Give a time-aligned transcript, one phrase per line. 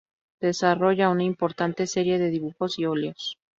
[0.39, 3.37] Desarrolla una importante serie de dibujos y óleos.